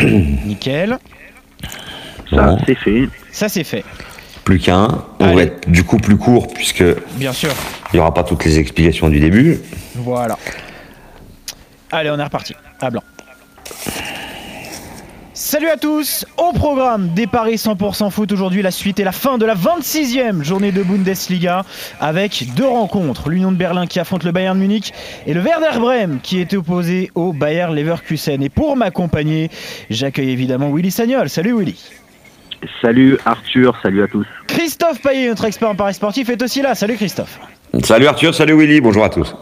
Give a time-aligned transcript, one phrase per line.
[0.00, 0.98] Nickel.
[2.30, 3.08] Ça, c'est fait.
[3.30, 3.84] Ça, c'est fait.
[4.44, 5.04] Plus qu'un.
[5.18, 6.84] On va être du coup plus court puisque.
[7.14, 7.50] Bien sûr.
[7.92, 9.60] Il n'y aura pas toutes les explications du début.
[9.94, 10.38] Voilà.
[11.90, 12.54] Allez, on est reparti.
[12.80, 13.02] À blanc.
[15.38, 19.36] Salut à tous Au programme des Paris 100% foot aujourd'hui, la suite et la fin
[19.36, 21.62] de la 26e journée de Bundesliga
[22.00, 23.28] avec deux rencontres.
[23.28, 24.94] L'Union de Berlin qui affronte le Bayern Munich
[25.26, 28.42] et le Werder Bremen qui est opposé au Bayer Leverkusen.
[28.42, 29.50] Et pour m'accompagner,
[29.90, 31.28] j'accueille évidemment Willy Sagnol.
[31.28, 31.76] Salut Willy
[32.80, 34.26] Salut Arthur, salut à tous.
[34.46, 36.74] Christophe Payet, notre expert en Paris sportif, est aussi là.
[36.74, 37.38] Salut Christophe.
[37.84, 39.36] Salut Arthur, salut Willy, bonjour à tous.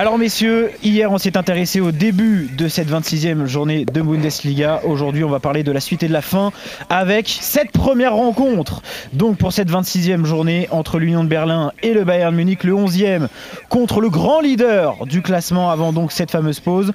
[0.00, 4.80] Alors messieurs, hier on s'est intéressé au début de cette 26e journée de Bundesliga.
[4.86, 6.52] Aujourd'hui on va parler de la suite et de la fin
[6.88, 8.80] avec cette première rencontre.
[9.12, 13.28] Donc pour cette 26e journée entre l'Union de Berlin et le Bayern Munich, le 11e
[13.68, 16.92] contre le grand leader du classement avant donc cette fameuse pause.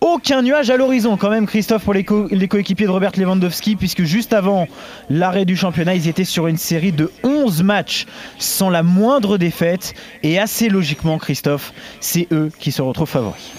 [0.00, 4.32] Aucun nuage à l'horizon quand même Christophe pour les, coéquipiers de Robert Lewandowski puisque juste
[4.32, 4.66] avant
[5.10, 8.06] l'arrêt du championnat ils étaient sur une série de 11 matchs
[8.40, 13.52] sans la moindre défaite et assez logiquement Christophe c'est eux qui se retrouvent favoris.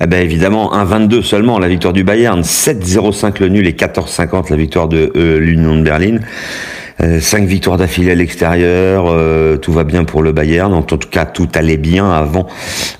[0.00, 4.56] Eh ben évidemment, 1-22 seulement la victoire du Bayern, 7-0-5 le nul et 14-50 la
[4.56, 6.18] victoire de euh, l'Union de Berlin.
[7.00, 10.74] Euh, cinq victoires d'affilée à l'extérieur, euh, tout va bien pour le Bayern.
[10.74, 12.48] En tout cas, tout allait bien avant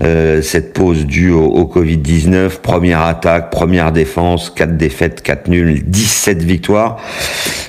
[0.04, 2.60] euh, cette pause due au, Covid-19.
[2.62, 6.98] Première attaque, première défense, quatre défaites, quatre nuls, 17 victoires.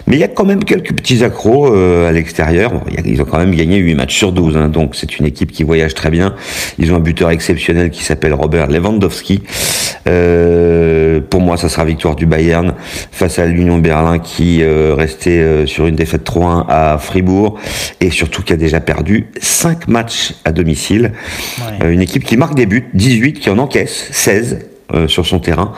[0.05, 2.71] Mais il y a quand même quelques petits accros à l'extérieur.
[3.05, 5.63] ils ont quand même gagné 8 matchs sur 12, hein, donc c'est une équipe qui
[5.63, 6.33] voyage très bien.
[6.79, 9.43] Ils ont un buteur exceptionnel qui s'appelle Robert Lewandowski.
[10.05, 12.73] pour moi, ça sera victoire du Bayern
[13.11, 17.59] face à l'Union Berlin qui restait sur une défaite 3-1 à Fribourg
[17.99, 21.13] et surtout qui a déjà perdu 5 matchs à domicile.
[21.81, 24.59] Euh, une équipe qui marque des buts, 18, qui en encaisse 16
[24.93, 25.73] euh, sur son terrain.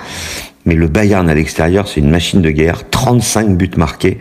[0.65, 2.89] Mais le Bayern à l'extérieur, c'est une machine de guerre.
[2.89, 4.19] 35 buts marqués.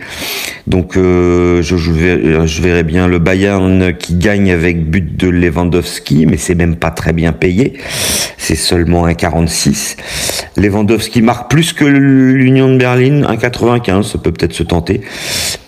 [0.67, 6.27] Donc euh, je, verrai, je, verrai, bien le Bayern qui gagne avec but de Lewandowski,
[6.27, 7.75] mais c'est même pas très bien payé.
[8.39, 9.97] C'est seulement un 46.
[10.57, 14.11] Lewandowski marque plus que l'Union de Berlin, un 95.
[14.13, 15.03] Ça peut peut-être se tenter.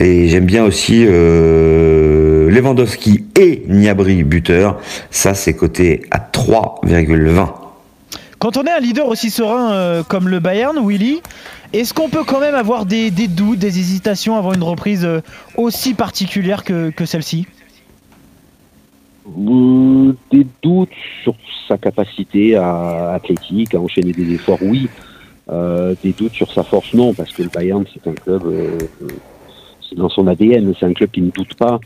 [0.01, 4.81] Et j'aime bien aussi euh, Lewandowski et Niabri buteur.
[5.11, 7.62] Ça, c'est coté à 3,20.
[8.43, 11.23] Quand on est un leader aussi serein euh, comme le Bayern, Willy,
[11.73, 15.21] est-ce qu'on peut quand même avoir des, doutes, des hésitations avant une reprise euh,
[15.57, 17.47] aussi particulière que, celle-ci?
[19.29, 20.91] Euh, Des doutes
[21.23, 21.37] sur
[21.69, 24.89] sa capacité à, athlétique, à enchaîner des efforts, oui.
[26.03, 28.43] des doutes sur sa force, non, parce que le Bayern, c'est un club,
[29.89, 31.79] c'est dans son ADN, c'est un club qui ne doute pas,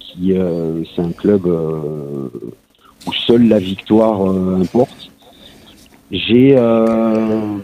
[0.00, 0.34] qui,
[0.94, 1.48] c'est un club
[3.06, 5.10] où seule la victoire euh, importe.
[6.10, 7.58] J'ai euh,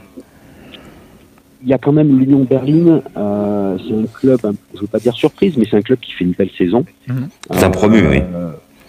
[1.62, 3.02] il y a quand même l'Union Berlin.
[3.16, 4.40] Euh, c'est un club,
[4.74, 6.84] je veux pas dire surprise, mais c'est un club qui fait une belle saison.
[7.06, 7.28] Mhm.
[7.52, 8.18] C'est un promu, oui.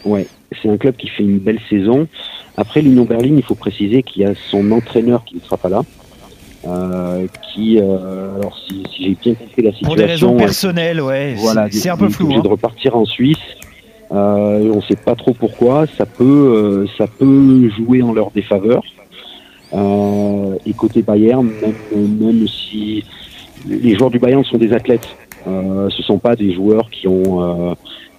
[0.06, 0.28] ouais,
[0.62, 2.08] c'est un club qui fait une belle saison.
[2.58, 5.70] Après l'Union Berlin, il faut préciser qu'il y a son entraîneur qui ne sera pas
[5.70, 5.84] là.
[7.54, 11.90] qui, alors si, j'ai bien compris la situation, pour des raisons personnelles, ouais, voilà, c'est
[11.90, 12.34] un peu flou.
[12.34, 12.42] Hein.
[12.42, 13.38] de repartir en Suisse.
[14.12, 15.86] Euh, on ne sait pas trop pourquoi.
[15.98, 18.84] Ça peut, euh, ça peut jouer en leur défaveur.
[19.74, 23.04] Euh, et côté Bayern, même, même, si
[23.66, 25.08] les joueurs du Bayern sont des athlètes,
[25.48, 27.76] euh, ce sont pas des joueurs qui ont,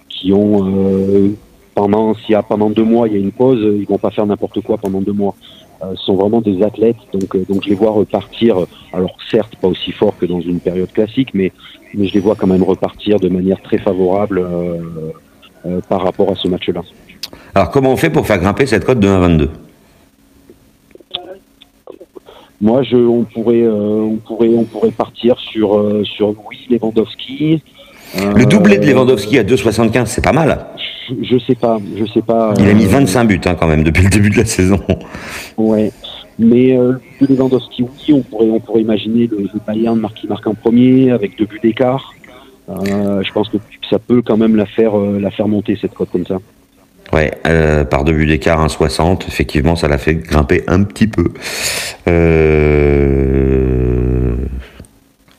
[0.09, 1.33] qui ont
[1.73, 4.11] pendant s'il y a pendant deux mois il y a une pause, ils vont pas
[4.11, 5.35] faire n'importe quoi pendant deux mois.
[5.81, 8.57] ce sont vraiment des athlètes, donc donc je les vois repartir.
[8.91, 11.53] Alors certes pas aussi fort que dans une période classique, mais
[11.93, 14.45] mais je les vois quand même repartir de manière très favorable.
[15.65, 16.81] Euh, euh, par rapport à ce match-là.
[17.53, 19.49] Alors comment on fait pour faire grimper cette cote de 1,22
[22.61, 27.61] moi, je, on pourrait, euh, on pourrait, on pourrait partir sur euh, sur Louis Lewandowski.
[28.15, 30.67] Le doublé de Lewandowski à 2,75, c'est pas mal.
[31.21, 32.53] Je, sais pas, je sais pas.
[32.57, 34.79] Il a mis 25 buts hein, quand même depuis le début de la saison.
[35.57, 35.91] Ouais,
[36.39, 41.11] mais euh, Lewandowski, oui, on pourrait, on pourrait imaginer le, Bayern qui marque en premier
[41.11, 42.13] avec deux buts d'écart.
[42.69, 43.57] Euh, je pense que
[43.89, 46.37] ça peut quand même la faire, euh, la faire monter cette cote comme ça.
[47.13, 51.25] Ouais, euh, par deux buts d'écart, 1,60, effectivement, ça l'a fait grimper un petit peu.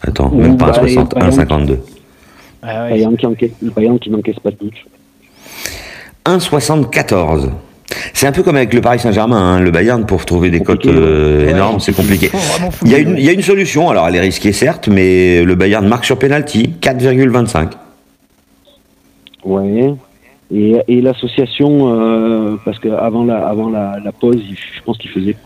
[0.03, 1.79] Attends, même pas 1,60, 1,52.
[2.63, 4.75] Ah le Bayern qui n'encaisse pas de but.
[6.25, 7.51] 1,74.
[8.13, 9.61] C'est un peu comme avec le Paris Saint-Germain, hein.
[9.61, 12.31] le Bayern, pour trouver des cotes euh, énormes, c'est compliqué.
[12.85, 15.43] Il y, a une, il y, a une, solution, alors elle est risquée certes, mais
[15.43, 17.73] le Bayern marque sur penalty, 4,25.
[19.45, 19.95] Ouais.
[20.53, 25.37] Et, et l'association, euh, parce qu'avant la, avant la, la, pause, je pense qu'il faisait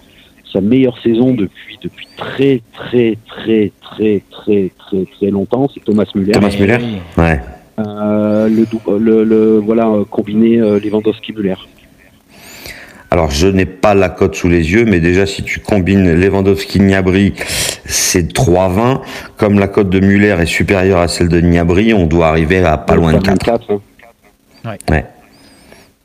[0.53, 6.05] sa meilleure saison depuis depuis très très très très très très très longtemps, c'est Thomas
[6.15, 6.33] Müller.
[6.33, 6.79] Thomas Müller,
[7.17, 7.41] ouais.
[7.79, 11.57] Euh, le, le, le, voilà combiné Lewandowski-Müller.
[13.11, 17.35] Alors je n'ai pas la cote sous les yeux, mais déjà si tu combines Lewandowski-Niabri,
[17.85, 19.01] c'est 3,20.
[19.37, 22.79] Comme la cote de Muller est supérieure à celle de Niabri, on doit arriver à
[22.79, 23.71] pas loin de 4.
[23.71, 23.81] Hein.
[24.65, 24.79] Ouais.
[24.91, 25.07] ouais.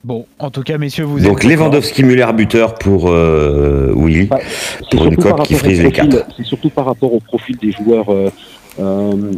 [0.03, 4.29] Bon, en tout cas, messieurs, vous Donc Lewandowski-Muller buteur pour euh, Willy,
[4.91, 6.27] pour une cote qui frise les 4.
[6.37, 8.11] C'est surtout par rapport au profil des joueurs.
[8.11, 8.29] Euh,
[8.79, 9.31] euh,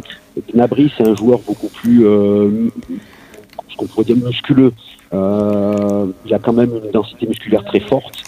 [0.52, 2.68] Gnabry, c'est un joueur beaucoup plus, euh,
[3.68, 4.72] ce qu'on pourrait dire musculeux.
[5.12, 8.24] Euh, il a quand même une densité musculaire très forte.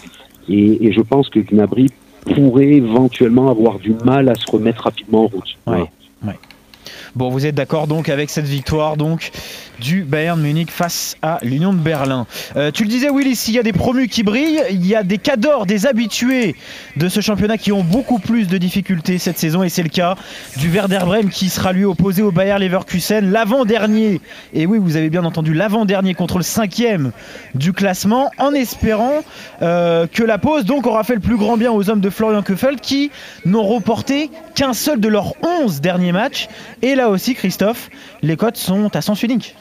[0.49, 1.87] Et, et je pense que Gnabry
[2.33, 5.57] pourrait éventuellement avoir du mal à se remettre rapidement en route.
[5.67, 5.91] Ouais, ouais.
[7.13, 9.31] Bon, vous êtes d'accord donc avec cette victoire donc
[9.81, 12.25] du Bayern Munich face à l'Union de Berlin.
[12.55, 15.03] Euh, tu le disais Willy, s'il y a des promus qui brillent, il y a
[15.03, 16.55] des cadors, des habitués
[16.95, 20.15] de ce championnat qui ont beaucoup plus de difficultés cette saison et c'est le cas
[20.55, 24.21] du Werder Bremen qui sera lui opposé au Bayer Leverkusen, l'avant-dernier.
[24.53, 27.11] Et oui, vous avez bien entendu, l'avant-dernier contre le cinquième
[27.55, 29.21] du classement en espérant
[29.61, 32.41] euh, que la pause donc aura fait le plus grand bien aux hommes de Florian
[32.41, 33.11] Köfeld qui
[33.45, 34.29] n'ont reporté
[34.61, 36.47] qu'un seul de leurs 11 derniers matchs.
[36.83, 37.89] Et là aussi, Christophe,
[38.21, 39.55] les cotes sont à sens unique.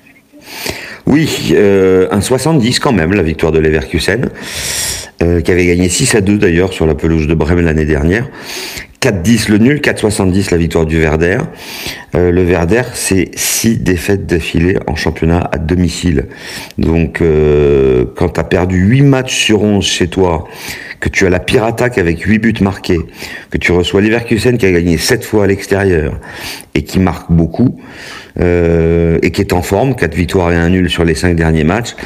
[1.07, 4.29] Oui, euh, un 70 quand même, la victoire de Leverkusen,
[5.23, 8.29] euh, qui avait gagné 6 à 2 d'ailleurs sur la pelouse de Bremen l'année dernière.
[9.01, 11.39] 4-10 le nul, 4-70 la victoire du Verder.
[12.15, 16.27] Euh, le Verder, c'est 6 défaites d'affilée en championnat à domicile.
[16.77, 17.23] Donc,
[18.17, 20.47] quand tu as perdu 8 matchs sur 11 chez toi,
[21.01, 23.01] que tu as la pire attaque avec 8 buts marqués,
[23.51, 26.21] que tu reçois Leverkusen qui a gagné 7 fois à l'extérieur
[26.75, 27.81] et qui marque beaucoup,
[28.39, 31.65] euh, et qui est en forme, 4 victoires et 1 nul sur les 5 derniers
[31.65, 31.97] matchs,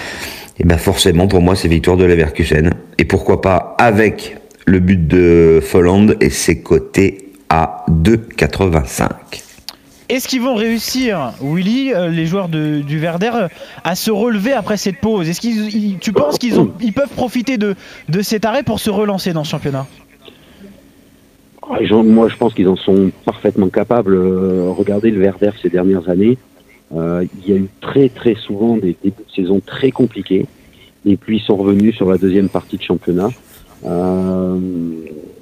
[0.59, 2.71] et ben forcément pour moi c'est victoire de Leverkusen.
[2.99, 4.37] Et pourquoi pas avec
[4.67, 9.44] le but de Folland et ses côtés à 2,85.
[10.09, 13.49] Est-ce qu'ils vont réussir, Willy, euh, les joueurs du Verder,
[13.85, 15.29] à se relever après cette pause?
[15.29, 17.75] Est-ce qu'ils, tu penses qu'ils peuvent profiter de,
[18.23, 19.87] cet arrêt pour se relancer dans ce championnat?
[21.63, 24.15] Ah, Moi, je pense qu'ils en sont parfaitement capables.
[24.15, 26.37] Euh, regardez le Verder ces dernières années.
[26.95, 30.47] Euh, il y a eu très très souvent des débuts de saison très compliqués.
[31.07, 33.29] Et puis ils sont revenus sur la deuxième partie de championnat.
[33.85, 34.59] Euh,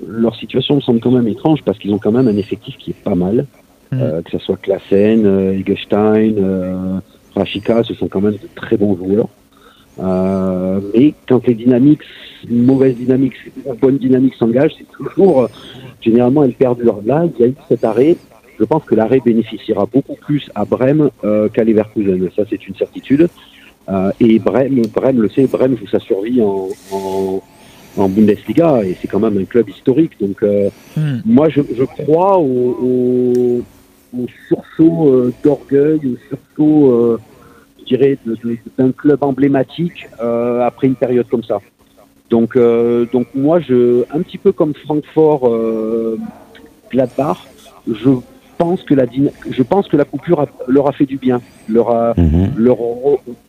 [0.07, 2.91] leur situation me semble quand même étrange parce qu'ils ont quand même un effectif qui
[2.91, 3.47] est pas mal.
[3.93, 4.01] Mm.
[4.01, 6.99] Euh, que ce soit Klassen, euh, Eggestein, euh,
[7.35, 9.29] Rashika, ce sont quand même de très bons joueurs.
[10.01, 12.01] Euh, mais quand les dynamiques,
[12.49, 13.35] une mauvaise dynamique,
[13.67, 15.49] une bonne dynamique s'engage, c'est toujours,
[16.01, 17.03] généralement, elles perdurent.
[17.05, 18.17] Là, il y a eu cet arrêt.
[18.59, 22.29] Je pense que l'arrêt bénéficiera beaucoup plus à Brême euh, qu'à Leverkusen.
[22.35, 23.29] Ça, c'est une certitude.
[23.89, 27.43] Euh, et Brême, Brême le sait, Brême joue sa survie en, en,
[27.97, 30.13] en Bundesliga et c'est quand même un club historique.
[30.21, 31.21] Donc, euh, mm.
[31.25, 33.63] moi, je, je crois au, au,
[34.17, 37.21] au sursaut euh, d'orgueil, au sursaut, euh,
[37.81, 38.19] je dirais,
[38.79, 41.61] d'un club emblématique euh, après une période comme ça.
[42.31, 42.57] Donc,
[43.13, 45.51] donc moi, je, un petit peu comme Francfort,
[46.91, 47.37] Gladbach,
[47.87, 48.09] je
[48.57, 49.05] pense que la
[49.51, 52.57] je pense que la coupure leur a fait du bien, leur, a, mm-hmm.
[52.57, 52.79] leur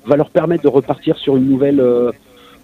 [0.05, 1.81] va leur permettre de repartir sur une nouvelle.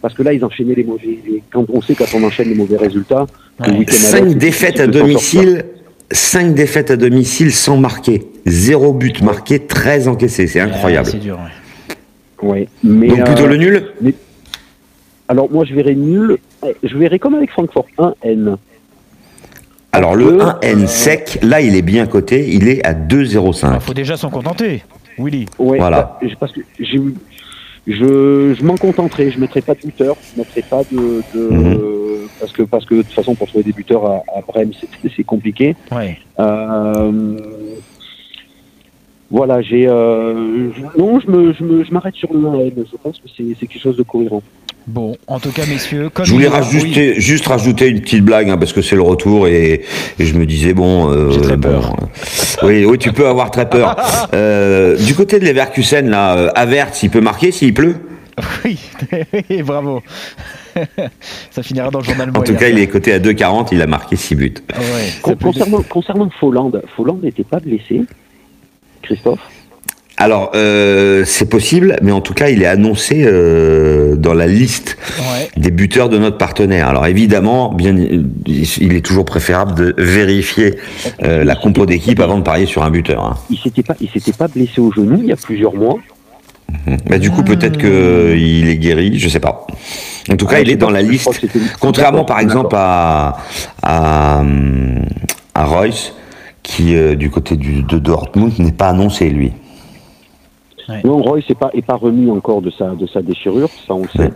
[0.02, 1.20] parce que là, ils enchaînaient les mauvais.
[1.54, 3.26] quand on sait quand on enchaîne les mauvais résultats,
[3.62, 3.86] ouais.
[3.88, 5.64] cinq défaites à domicile
[6.12, 8.28] 5 défaites à domicile sans marquer.
[8.46, 10.48] 0 but marqué, 13 encaissés.
[10.48, 11.08] C'est incroyable.
[11.08, 11.40] c'est dur,
[12.42, 12.68] ouais.
[12.84, 14.14] mais, Donc plutôt le nul mais...
[15.28, 16.38] Alors moi je verrais nul.
[16.84, 18.56] Je verrais comme avec Francfort 1N.
[19.92, 23.76] Alors le 1N sec, là il est bien coté, il est à 2,05.
[23.76, 24.84] Il faut déjà s'en contenter,
[25.20, 25.46] Willy.
[25.60, 26.18] Ouais, voilà.
[26.22, 27.00] Bah, parce que j'ai
[27.88, 31.24] je, je m'en contenterai, je ne mettrai pas de buteur, je ne mettrai pas de,
[31.34, 31.99] de mm -hmm.
[32.40, 34.72] Parce que parce que de toute façon pour trouver des buteurs à, à Brême
[35.16, 35.76] c'est compliqué.
[35.92, 36.18] Ouais.
[36.40, 37.38] Euh,
[39.32, 43.20] voilà, j'ai euh, non, je me je me je m'arrête sur le 1 Je pense
[43.20, 44.42] que c'est quelque chose de cohérent.
[44.88, 47.22] Bon, en tout cas, messieurs, comme je voulais rajouter, oui.
[47.22, 49.82] juste rajouter une petite blague hein, parce que c'est le retour et,
[50.18, 51.96] et, je me disais bon, euh, j'ai très bon, peur.
[52.64, 53.96] oui, oui, tu peux avoir très peur.
[54.34, 57.98] euh, du côté de Leverkusen, là, euh, Avert, s'il peut marquer, s'il pleut?
[58.66, 58.80] Oui,
[59.62, 60.02] bravo.
[61.52, 62.32] Ça finira dans le journal.
[62.36, 64.54] En tout cas, il est coté à 2,40, il a marqué 6 buts.
[64.78, 68.04] Ouais, concernant, concernant Folland, Folland n'était pas blessé,
[69.02, 69.40] Christophe
[70.22, 74.98] alors, euh, c'est possible, mais en tout cas, il est annoncé euh, dans la liste
[75.18, 75.50] ouais.
[75.56, 76.90] des buteurs de notre partenaire.
[76.90, 80.76] Alors, évidemment, bien, il est toujours préférable de vérifier
[81.24, 83.24] euh, la compo d'équipe avant de parier sur un buteur.
[83.24, 83.38] Hein.
[83.50, 85.96] Il s'était pas, il s'était pas blessé au genou il y a plusieurs mois.
[87.08, 89.66] Bah, du coup, peut-être qu'il est guéri, je sais pas.
[90.32, 91.30] En tout cas, Ah, il est dans la liste.
[91.80, 93.38] Contrairement, par exemple, à,
[93.84, 94.44] à,
[95.56, 96.14] à Royce,
[96.64, 99.52] qui, euh, du côté du, de Dortmund, n'est pas annoncé, lui.
[101.04, 104.02] Non, Roy n'est pas, est pas remis encore de sa, de sa déchirure, ça on
[104.02, 104.20] le sait.
[104.20, 104.32] Ouais.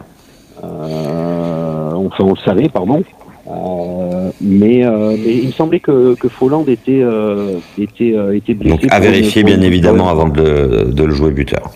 [0.63, 3.03] Euh, enfin, on le savait, pardon.
[3.47, 8.53] Euh, mais, euh, mais il me semblait que, que Folland était, euh, était, euh, était
[8.53, 8.77] blessé.
[8.77, 11.71] Donc, à une- vérifier, bien évidemment, avant de, de le jouer buteur.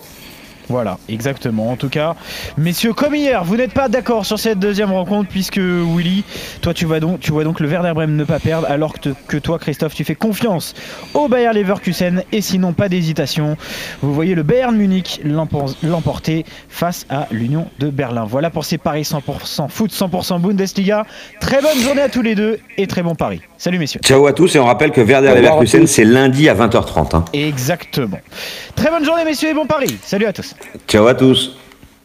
[0.68, 1.70] Voilà, exactement.
[1.70, 2.14] En tout cas,
[2.56, 6.24] messieurs, comme hier, vous n'êtes pas d'accord sur cette deuxième rencontre puisque Willy,
[6.60, 9.00] toi tu vois donc, tu vois donc le Werder Bremen ne pas perdre, alors que,
[9.10, 10.74] te- que toi, Christophe, tu fais confiance
[11.14, 13.56] au Bayer Leverkusen et sinon pas d'hésitation.
[14.02, 18.24] Vous voyez le Bayern Munich l'empor- l'emporter face à l'Union de Berlin.
[18.28, 21.04] Voilà pour ces paris 100% foot, 100% Bundesliga.
[21.40, 23.40] Très bonne journée à tous les deux et très bon pari.
[23.56, 24.00] Salut messieurs.
[24.04, 27.16] Ciao à tous et on rappelle que Werder Leverkusen c'est lundi à 20h30.
[27.16, 27.24] hein.
[27.32, 28.20] Exactement.
[28.76, 29.98] Très bonne journée messieurs et bon pari.
[30.02, 30.54] Salut à tous.
[30.86, 31.56] Ciao à tous.